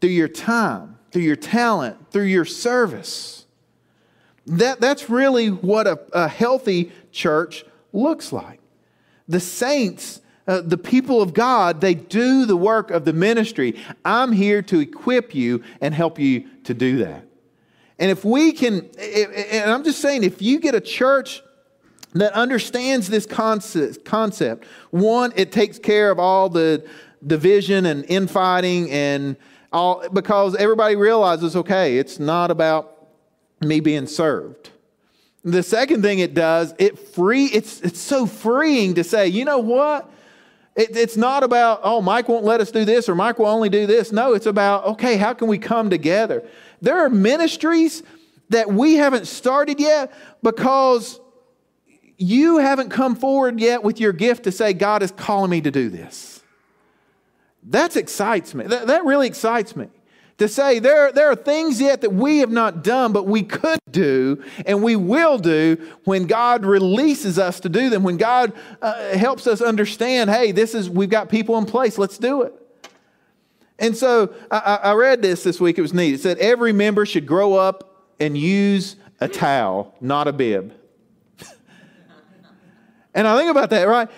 [0.00, 3.42] through your time, through your talent, through your service.
[4.46, 8.60] That, that's really what a, a healthy church looks like.
[9.26, 13.76] The saints, uh, the people of God, they do the work of the ministry.
[14.04, 17.24] I'm here to equip you and help you to do that.
[17.98, 21.42] And if we can, and I'm just saying, if you get a church
[22.12, 26.86] that understands this concept, one, it takes care of all the
[27.26, 29.36] division and infighting and
[29.72, 32.95] all, because everybody realizes, okay, it's not about
[33.60, 34.70] me being served.
[35.44, 39.58] The second thing it does, it free, it's, it's so freeing to say, you know
[39.58, 40.10] what?
[40.74, 43.68] It, it's not about, oh, Mike won't let us do this or Mike will only
[43.68, 44.12] do this.
[44.12, 46.42] No, it's about, okay, how can we come together?
[46.82, 48.02] There are ministries
[48.48, 51.20] that we haven't started yet because
[52.18, 55.70] you haven't come forward yet with your gift to say, God is calling me to
[55.70, 56.42] do this.
[57.64, 58.66] That excites me.
[58.66, 59.88] That, that really excites me.
[60.38, 63.78] To say there, there are things yet that we have not done, but we could
[63.90, 69.16] do and we will do when God releases us to do them, when God uh,
[69.16, 72.52] helps us understand, hey, this is, we've got people in place, let's do it.
[73.78, 75.78] And so I, I read this this week.
[75.78, 76.14] It was neat.
[76.14, 80.74] It said every member should grow up and use a towel, not a bib.
[83.14, 84.08] and I think about that, right?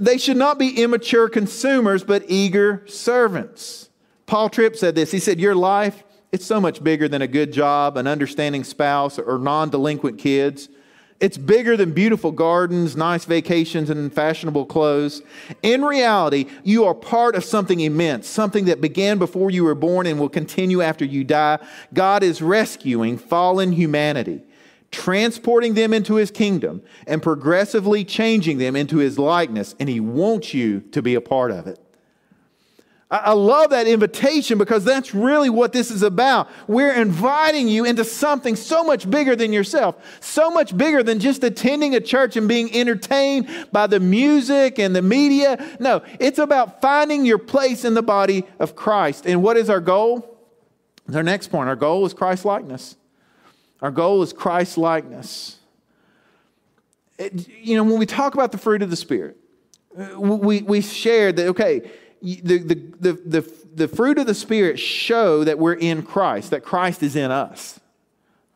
[0.00, 3.87] They should not be immature consumers, but eager servants.
[4.28, 5.10] Paul Tripp said this.
[5.10, 9.18] He said, Your life, it's so much bigger than a good job, an understanding spouse,
[9.18, 10.68] or non delinquent kids.
[11.18, 15.22] It's bigger than beautiful gardens, nice vacations, and fashionable clothes.
[15.62, 20.06] In reality, you are part of something immense, something that began before you were born
[20.06, 21.58] and will continue after you die.
[21.94, 24.42] God is rescuing fallen humanity,
[24.90, 30.52] transporting them into his kingdom, and progressively changing them into his likeness, and he wants
[30.52, 31.80] you to be a part of it.
[33.10, 36.50] I love that invitation because that's really what this is about.
[36.66, 41.42] We're inviting you into something so much bigger than yourself, so much bigger than just
[41.42, 45.64] attending a church and being entertained by the music and the media.
[45.80, 49.24] No, it's about finding your place in the body of Christ.
[49.26, 50.36] And what is our goal?
[51.14, 51.70] Our next point.
[51.70, 52.96] Our goal is Christ likeness.
[53.80, 55.56] Our goal is Christ likeness.
[57.18, 59.38] you know, when we talk about the fruit of the Spirit,
[60.18, 61.90] we, we shared that, okay,
[62.22, 66.64] the, the, the, the, the fruit of the Spirit show that we're in Christ, that
[66.64, 67.80] Christ is in us,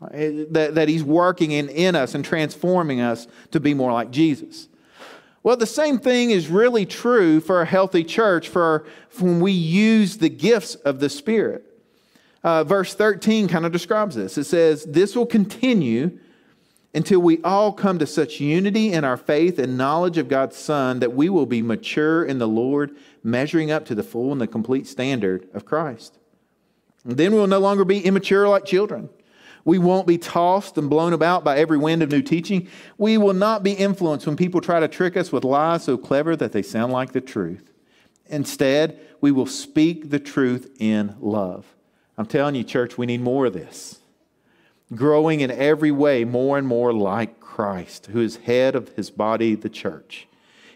[0.01, 4.68] that, that He's working in, in us and transforming us to be more like Jesus.
[5.42, 9.53] Well, the same thing is really true for a healthy church for, for when we
[9.53, 11.64] use the gifts of the Spirit.
[12.44, 14.38] Uh, verse 13 kind of describes this.
[14.38, 16.18] It says, This will continue
[16.94, 21.01] until we all come to such unity in our faith and knowledge of God's Son
[21.01, 24.47] that we will be mature in the Lord, measuring up to the full and the
[24.47, 26.18] complete standard of Christ.
[27.05, 29.09] And then we will no longer be immature like children.
[29.64, 32.68] We won't be tossed and blown about by every wind of new teaching.
[32.99, 36.36] We will not be influenced when people try to trick us with lies so clever
[36.36, 37.70] that they sound like the truth.
[38.26, 41.74] Instead, we will speak the truth in love.
[42.18, 44.01] I'm telling you, church, we need more of this
[44.95, 49.55] growing in every way more and more like Christ, who is head of his body,
[49.55, 50.26] the church.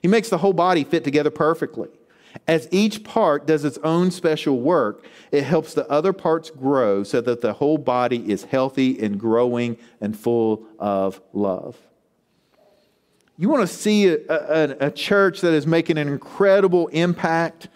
[0.03, 1.89] He makes the whole body fit together perfectly.
[2.47, 7.21] As each part does its own special work, it helps the other parts grow so
[7.23, 11.79] that the whole body is healthy and growing and full of love.
[13.39, 17.69] You want to see a, a, a church that is making an incredible impact?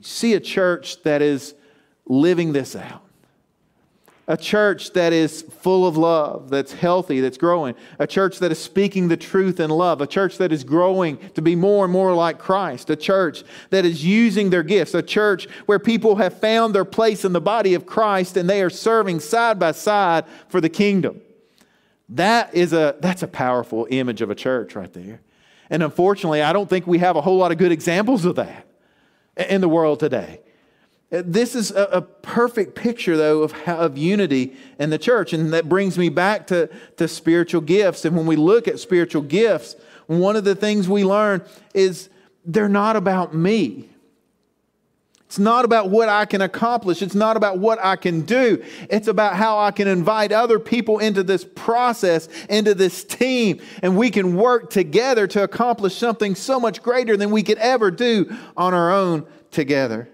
[0.00, 1.54] See a church that is
[2.06, 3.02] living this out
[4.30, 8.60] a church that is full of love, that's healthy, that's growing, a church that is
[8.60, 12.14] speaking the truth in love, a church that is growing to be more and more
[12.14, 16.76] like Christ, a church that is using their gifts, a church where people have found
[16.76, 20.60] their place in the body of Christ and they are serving side by side for
[20.60, 21.20] the kingdom.
[22.08, 25.22] That is a that's a powerful image of a church right there.
[25.70, 28.64] And unfortunately, I don't think we have a whole lot of good examples of that
[29.36, 30.40] in the world today.
[31.10, 35.32] This is a, a, perfect picture, though, of, of unity in the church.
[35.32, 38.04] And that brings me back to, to spiritual gifts.
[38.04, 39.74] And when we look at spiritual gifts,
[40.06, 41.42] one of the things we learn
[41.74, 42.10] is
[42.44, 43.88] they're not about me.
[45.26, 47.02] It's not about what I can accomplish.
[47.02, 48.64] It's not about what I can do.
[48.88, 53.96] It's about how I can invite other people into this process, into this team, and
[53.96, 58.36] we can work together to accomplish something so much greater than we could ever do
[58.56, 60.08] on our own together.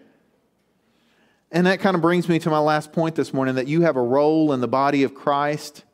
[1.53, 3.97] And that kind of brings me to my last point this morning that you have
[3.97, 5.85] a role in the body of Christ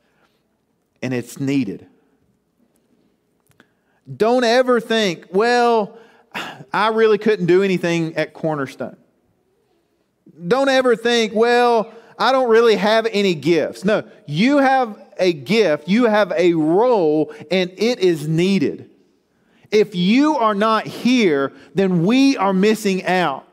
[1.02, 1.86] and it's needed.
[4.16, 5.98] Don't ever think, well,
[6.72, 8.96] I really couldn't do anything at Cornerstone.
[10.46, 13.84] Don't ever think, well, I don't really have any gifts.
[13.84, 18.90] No, you have a gift, you have a role, and it is needed.
[19.70, 23.46] If you are not here, then we are missing out.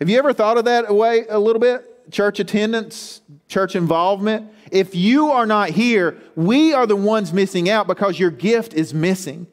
[0.00, 2.10] Have you ever thought of that way a little bit?
[2.10, 4.50] Church attendance, church involvement.
[4.72, 8.94] If you are not here, we are the ones missing out because your gift is
[8.94, 9.46] missing.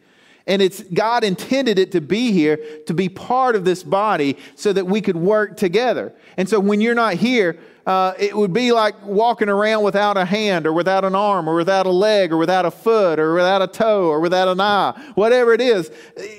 [0.47, 4.71] And it's God intended it to be here to be part of this body so
[4.71, 6.13] that we could work together.
[6.37, 10.25] And so when you're not here, uh, it would be like walking around without a
[10.25, 13.61] hand or without an arm or without a leg or without a foot or without
[13.61, 15.89] a toe or without an eye, whatever it is.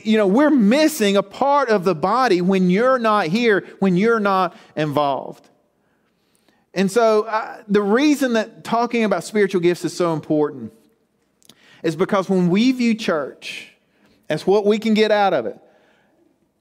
[0.02, 4.20] You know, we're missing a part of the body when you're not here, when you're
[4.20, 5.48] not involved.
[6.74, 10.70] And so, uh, the reason that talking about spiritual gifts is so important
[11.82, 13.72] is because when we view church
[14.28, 15.58] as what we can get out of it,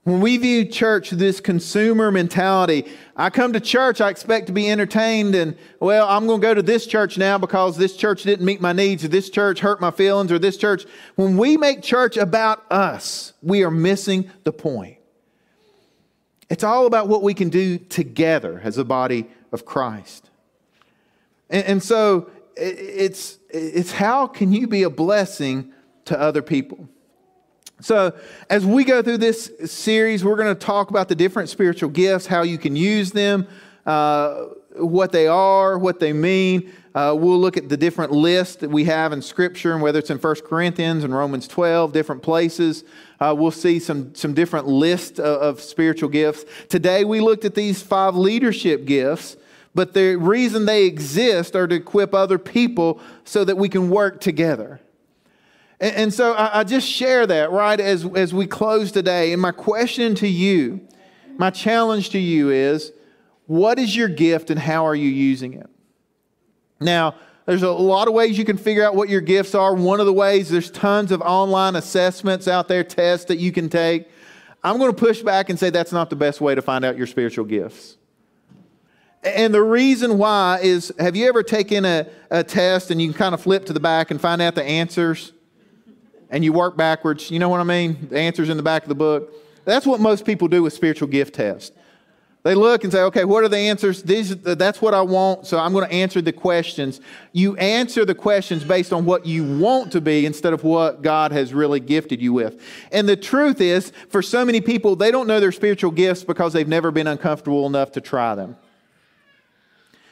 [0.04, 4.70] when we view church, this consumer mentality, I come to church, I expect to be
[4.70, 8.46] entertained, and well, I'm going to go to this church now because this church didn't
[8.46, 10.86] meet my needs, or this church hurt my feelings, or this church.
[11.16, 14.96] When we make church about us, we are missing the point.
[16.48, 20.30] It's all about what we can do together as a body of Christ.
[21.50, 25.72] And, and so it's, it's how can you be a blessing
[26.06, 26.88] to other people?
[27.80, 28.12] So,
[28.50, 32.26] as we go through this series, we're going to talk about the different spiritual gifts,
[32.26, 33.46] how you can use them,
[33.86, 36.72] uh, what they are, what they mean.
[36.92, 40.10] Uh, we'll look at the different lists that we have in Scripture, and whether it's
[40.10, 42.82] in 1 Corinthians and Romans 12, different places.
[43.20, 46.44] Uh, we'll see some, some different lists of, of spiritual gifts.
[46.68, 49.36] Today, we looked at these five leadership gifts,
[49.72, 54.20] but the reason they exist are to equip other people so that we can work
[54.20, 54.80] together.
[55.80, 59.32] And, and so I, I just share that, right, as, as we close today.
[59.32, 60.80] And my question to you,
[61.36, 62.92] my challenge to you is
[63.46, 65.70] what is your gift and how are you using it?
[66.80, 67.14] Now,
[67.46, 69.74] there's a lot of ways you can figure out what your gifts are.
[69.74, 73.70] One of the ways, there's tons of online assessments out there, tests that you can
[73.70, 74.06] take.
[74.62, 76.98] I'm going to push back and say that's not the best way to find out
[76.98, 77.96] your spiritual gifts.
[79.22, 83.18] And the reason why is have you ever taken a, a test and you can
[83.18, 85.32] kind of flip to the back and find out the answers?
[86.30, 87.30] And you work backwards.
[87.30, 88.08] You know what I mean?
[88.10, 89.32] The answer's in the back of the book.
[89.64, 91.72] That's what most people do with spiritual gift tests.
[92.44, 94.02] They look and say, okay, what are the answers?
[94.02, 97.00] These, that's what I want, so I'm going to answer the questions.
[97.32, 101.32] You answer the questions based on what you want to be instead of what God
[101.32, 102.62] has really gifted you with.
[102.92, 106.52] And the truth is, for so many people, they don't know their spiritual gifts because
[106.52, 108.56] they've never been uncomfortable enough to try them.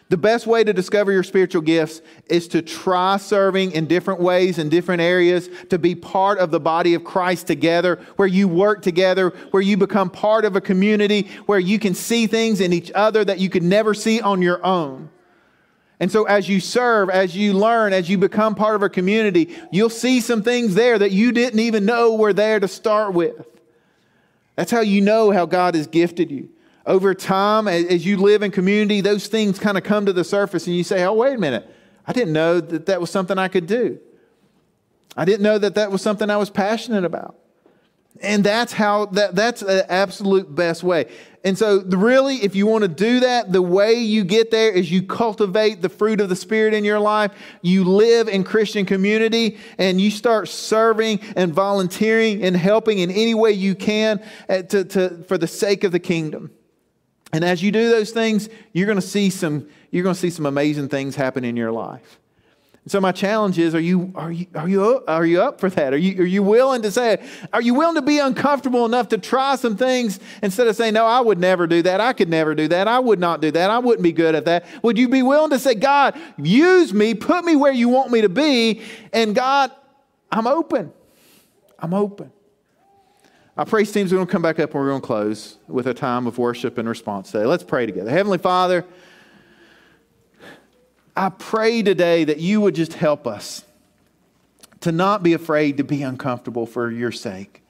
[0.09, 4.59] The best way to discover your spiritual gifts is to try serving in different ways,
[4.59, 8.83] in different areas, to be part of the body of Christ together, where you work
[8.83, 12.93] together, where you become part of a community, where you can see things in each
[12.95, 15.11] other that you could never see on your own.
[15.99, 19.57] And so, as you serve, as you learn, as you become part of a community,
[19.73, 23.47] you'll see some things there that you didn't even know were there to start with.
[24.55, 26.51] That's how you know how God has gifted you
[26.87, 30.67] over time, as you live in community, those things kind of come to the surface
[30.67, 31.69] and you say, oh, wait a minute.
[32.07, 33.99] I didn't know that that was something I could do.
[35.17, 37.37] I didn't know that that was something I was passionate about.
[38.23, 41.07] And that's how that, that's the absolute best way.
[41.45, 44.91] And so, really, if you want to do that, the way you get there is
[44.91, 47.33] you cultivate the fruit of the Spirit in your life.
[47.61, 53.35] You live in Christian community and you start serving and volunteering and helping in any
[53.35, 56.51] way you can uh, to, to, for the sake of the kingdom.
[57.33, 60.31] And as you do those things, you're going to see some, you're going to see
[60.31, 62.21] some amazing things happen in your life.
[62.89, 65.69] So my challenge is: Are you are you are you up, are you up for
[65.71, 65.93] that?
[65.93, 67.21] Are you are you willing to say?
[67.53, 71.05] Are you willing to be uncomfortable enough to try some things instead of saying, "No,
[71.05, 72.01] I would never do that.
[72.01, 72.87] I could never do that.
[72.87, 73.71] I would not do that.
[73.71, 77.15] I wouldn't be good at that." Would you be willing to say, "God, use me.
[77.15, 79.73] Put me where you want me to be." And God,
[80.31, 80.93] I'm open.
[81.81, 82.31] I'm open.
[83.57, 85.95] Our praise team's going to come back up and we're going to close with a
[85.95, 87.47] time of worship and response today.
[87.47, 88.11] Let's pray together.
[88.11, 88.85] Heavenly Father.
[91.17, 93.65] I pray today that you would just help us
[94.81, 97.63] to not be afraid to be uncomfortable for your sake.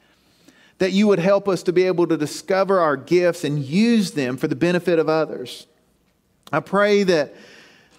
[0.79, 4.37] That you would help us to be able to discover our gifts and use them
[4.37, 5.69] for the benefit of others.
[6.53, 7.33] I pray that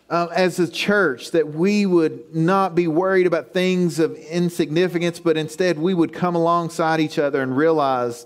[0.09, 5.37] uh, as a church that we would not be worried about things of insignificance, but
[5.37, 8.25] instead we would come alongside each other and realize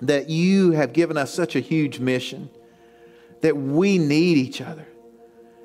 [0.00, 2.50] that you have given us such a huge mission,
[3.42, 4.86] that we need each other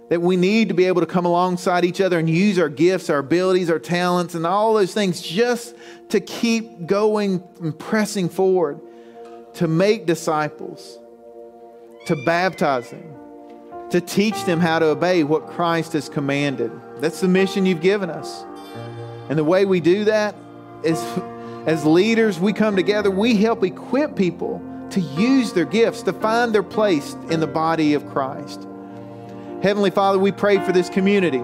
[0.10, 3.10] that we need to be able to come alongside each other and use our gifts,
[3.10, 5.76] our abilities, our talents, and all those things just
[6.10, 8.80] to keep going and pressing forward
[9.56, 11.00] to make disciples,
[12.06, 13.15] to baptize them,
[13.92, 16.72] to teach them how to obey what Christ has commanded.
[16.98, 18.44] That's the mission you've given us.
[19.30, 20.36] And the way we do that
[20.84, 21.02] is
[21.66, 24.62] as leaders, we come together, we help equip people
[24.92, 28.68] to use their gifts, to find their place in the body of Christ.
[29.62, 31.42] Heavenly Father, we pray for this community.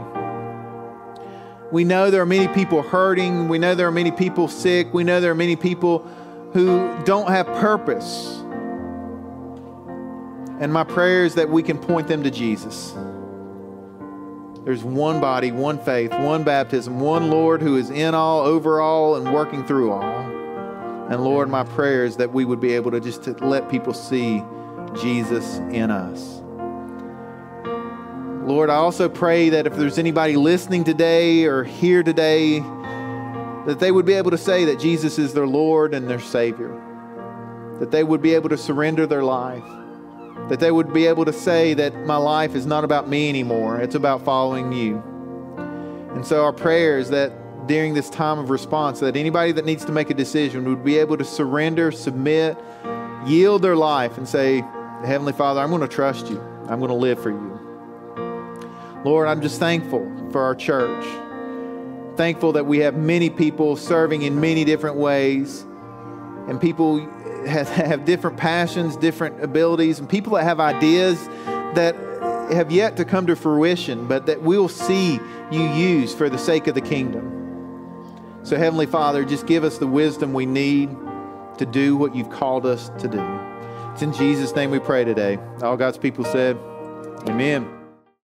[1.72, 3.48] We know there are many people hurting.
[3.48, 4.94] We know there are many people sick.
[4.94, 6.00] We know there are many people
[6.54, 8.41] who don't have purpose.
[10.62, 12.94] And my prayer is that we can point them to Jesus.
[14.64, 19.16] There's one body, one faith, one baptism, one Lord who is in all, over all,
[19.16, 20.04] and working through all.
[20.04, 23.92] And Lord, my prayer is that we would be able to just to let people
[23.92, 24.44] see
[25.02, 26.44] Jesus in us.
[28.48, 32.60] Lord, I also pray that if there's anybody listening today or here today,
[33.66, 36.80] that they would be able to say that Jesus is their Lord and their Savior.
[37.80, 39.64] That they would be able to surrender their life.
[40.50, 43.80] That they would be able to say that my life is not about me anymore,
[43.80, 45.02] it's about following you.
[46.14, 47.32] And so our prayer is that
[47.68, 50.98] during this time of response, that anybody that needs to make a decision would be
[50.98, 52.58] able to surrender, submit,
[53.26, 54.60] yield their life, and say,
[55.06, 56.40] Heavenly Father, I'm going to trust you.
[56.68, 57.60] I'm going to live for you.
[59.04, 61.06] Lord, I'm just thankful for our church.
[62.18, 65.66] Thankful that we have many people serving in many different ways,
[66.48, 67.00] and people
[67.48, 71.28] have, have different passions, different abilities, and people that have ideas
[71.76, 71.96] that
[72.52, 75.20] have yet to come to fruition, but that we'll see
[75.52, 78.40] you use for the sake of the kingdom.
[78.44, 80.90] So, Heavenly Father, just give us the wisdom we need
[81.58, 83.22] to do what you've called us to do.
[83.94, 85.38] It's in Jesus' name we pray today.
[85.62, 86.58] All God's people said,
[87.28, 87.81] Amen.